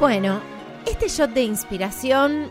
Bueno, 0.00 0.40
este 0.86 1.08
shot 1.08 1.32
de 1.32 1.42
inspiración 1.42 2.50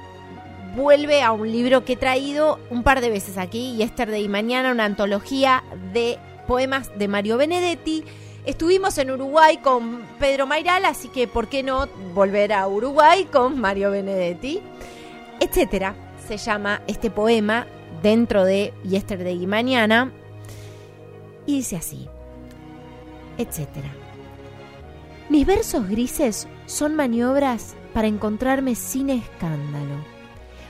vuelve 0.75 1.23
a 1.23 1.31
un 1.31 1.51
libro 1.51 1.83
que 1.83 1.94
he 1.94 1.97
traído 1.97 2.60
un 2.69 2.83
par 2.83 3.01
de 3.01 3.10
veces 3.10 3.39
aquí, 3.39 3.75
Yesterday 3.75 4.29
Mañana, 4.29 4.71
una 4.71 4.85
antología 4.85 5.63
de 5.91 6.20
poemas 6.46 6.91
de 6.99 7.07
Mario 7.07 7.38
Benedetti. 7.38 8.04
Estuvimos 8.46 8.99
en 8.99 9.09
Uruguay 9.09 9.57
con 9.57 10.03
Pedro 10.20 10.46
Mairal, 10.46 10.85
así 10.85 11.07
que 11.07 11.28
¿por 11.28 11.47
qué 11.47 11.63
no 11.63 11.88
volver 12.13 12.53
a 12.53 12.67
Uruguay 12.67 13.25
con 13.25 13.60
Mario 13.60 13.89
Benedetti? 13.89 14.61
Etcétera. 15.39 15.96
Se 16.27 16.38
llama 16.38 16.84
este 16.85 17.09
poema 17.09 17.66
dentro 18.03 18.45
de 18.45 18.75
Yesterday 18.84 19.47
Mañana. 19.47 20.11
Y 21.47 21.55
dice 21.55 21.77
así, 21.77 22.07
etcétera. 23.39 23.89
Mis 25.29 25.47
versos 25.47 25.89
grises 25.89 26.47
son 26.69 26.95
maniobras 26.95 27.75
para 27.93 28.07
encontrarme 28.07 28.75
sin 28.75 29.09
escándalo, 29.09 29.95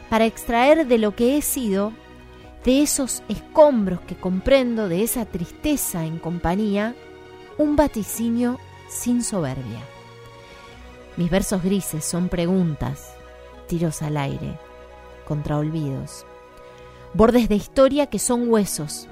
para 0.10 0.26
extraer 0.26 0.88
de 0.88 0.98
lo 0.98 1.14
que 1.14 1.38
he 1.38 1.42
sido, 1.42 1.92
de 2.64 2.82
esos 2.82 3.22
escombros 3.28 4.00
que 4.02 4.16
comprendo, 4.16 4.88
de 4.88 5.04
esa 5.04 5.26
tristeza 5.26 6.06
en 6.06 6.18
compañía, 6.18 6.96
un 7.58 7.76
vaticinio 7.76 8.60
sin 8.88 9.24
soberbia. 9.24 9.82
Mis 11.18 11.30
versos 11.30 11.62
grises 11.62 12.06
son 12.06 12.30
preguntas, 12.30 13.14
tiros 13.68 14.02
al 14.02 14.16
aire, 14.16 14.58
contra 15.28 15.58
olvidos, 15.58 16.26
bordes 17.14 17.50
de 17.50 17.56
historia 17.56 18.08
que 18.08 18.20
son 18.20 18.50
huesos, 18.50 19.10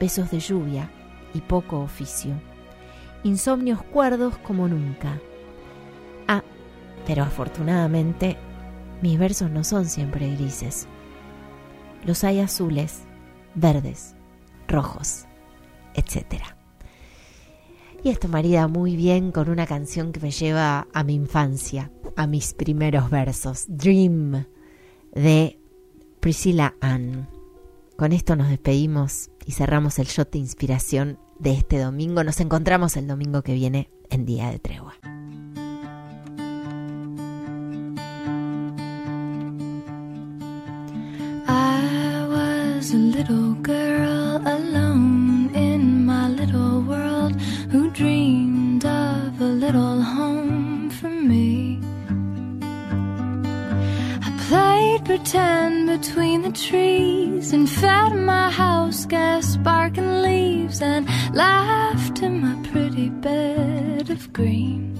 besos 0.00 0.30
de 0.30 0.40
lluvia 0.40 0.90
y 1.34 1.42
poco 1.42 1.80
oficio 1.80 2.34
insomnios 3.22 3.82
cuerdos 3.82 4.36
como 4.38 4.68
nunca. 4.68 5.18
Pero 7.06 7.22
afortunadamente 7.22 8.36
mis 9.02 9.18
versos 9.18 9.50
no 9.50 9.64
son 9.64 9.86
siempre 9.86 10.30
grises. 10.34 10.86
Los 12.04 12.24
hay 12.24 12.40
azules, 12.40 13.02
verdes, 13.54 14.14
rojos, 14.68 15.26
etc. 15.94 16.42
Y 18.02 18.08
esto 18.08 18.28
marida 18.28 18.68
muy 18.68 18.96
bien 18.96 19.32
con 19.32 19.50
una 19.50 19.66
canción 19.66 20.12
que 20.12 20.20
me 20.20 20.30
lleva 20.30 20.86
a 20.92 21.04
mi 21.04 21.14
infancia, 21.14 21.90
a 22.16 22.26
mis 22.26 22.54
primeros 22.54 23.10
versos, 23.10 23.66
Dream, 23.68 24.46
de 25.14 25.58
Priscilla 26.20 26.74
Ann. 26.80 27.28
Con 27.96 28.12
esto 28.12 28.36
nos 28.36 28.48
despedimos 28.48 29.30
y 29.44 29.52
cerramos 29.52 29.98
el 29.98 30.06
shot 30.06 30.30
de 30.30 30.38
inspiración 30.38 31.18
de 31.38 31.52
este 31.52 31.78
domingo. 31.78 32.24
Nos 32.24 32.40
encontramos 32.40 32.96
el 32.96 33.06
domingo 33.06 33.42
que 33.42 33.54
viene 33.54 33.90
en 34.08 34.24
Día 34.24 34.50
de 34.50 34.58
Tregua. 34.58 34.99
Pretend 55.22 55.86
between 55.86 56.40
the 56.42 56.52
trees 56.52 57.52
and 57.52 57.68
fed 57.68 58.14
my 58.14 58.50
house 58.50 59.04
gas 59.04 59.52
sparking 59.52 60.22
leaves 60.22 60.80
and 60.80 61.06
laughed 61.34 62.22
in 62.22 62.40
my 62.40 62.54
pretty 62.70 63.10
bed 63.10 64.08
of 64.08 64.32
green. 64.32 64.98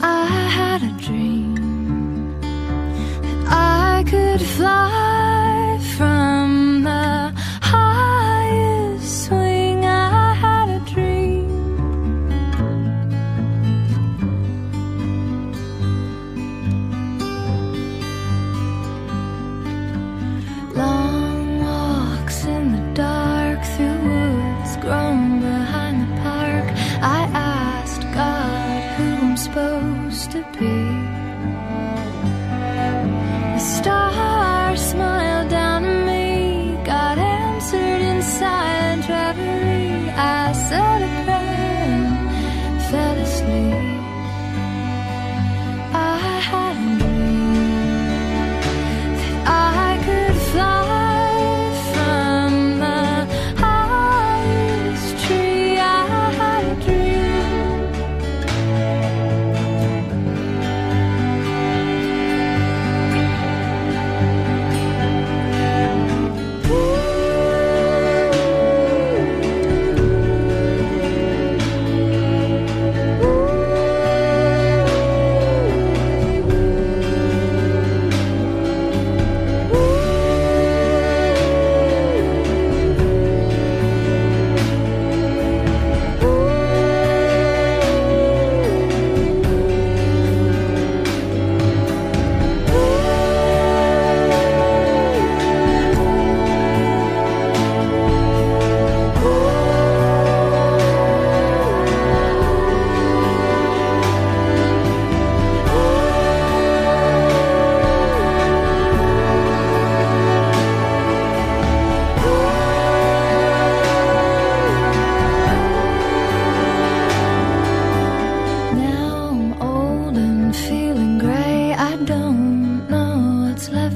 I 0.00 0.26
had 0.58 0.82
a 0.82 0.92
dream 1.06 2.40
that 3.24 3.46
I 3.48 4.04
could 4.08 4.40
fly 4.40 4.93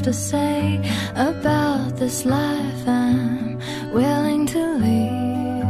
to 0.09 0.15
say 0.15 0.81
about 1.17 1.97
this 1.97 2.25
life 2.25 2.89
I'm 2.89 3.59
willing 3.93 4.47
to 4.47 4.63
leave. 4.85 5.65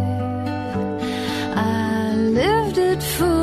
I 1.56 2.14
lived 2.14 2.78
it 2.78 3.02
full 3.02 3.37